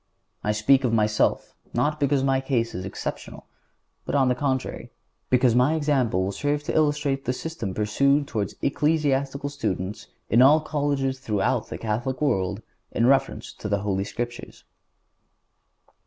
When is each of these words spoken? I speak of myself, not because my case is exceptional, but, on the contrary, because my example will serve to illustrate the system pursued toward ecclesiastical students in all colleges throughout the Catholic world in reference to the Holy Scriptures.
I 0.43 0.51
speak 0.51 0.83
of 0.83 0.91
myself, 0.91 1.53
not 1.75 1.99
because 1.99 2.23
my 2.23 2.41
case 2.41 2.73
is 2.73 2.85
exceptional, 2.85 3.45
but, 4.03 4.15
on 4.15 4.29
the 4.29 4.33
contrary, 4.33 4.89
because 5.29 5.53
my 5.53 5.75
example 5.75 6.23
will 6.23 6.31
serve 6.31 6.63
to 6.63 6.73
illustrate 6.75 7.25
the 7.25 7.33
system 7.33 7.75
pursued 7.75 8.27
toward 8.27 8.53
ecclesiastical 8.63 9.49
students 9.49 10.07
in 10.27 10.41
all 10.41 10.59
colleges 10.59 11.19
throughout 11.19 11.67
the 11.69 11.77
Catholic 11.77 12.19
world 12.19 12.63
in 12.91 13.05
reference 13.05 13.53
to 13.53 13.69
the 13.69 13.81
Holy 13.81 14.03
Scriptures. 14.03 14.63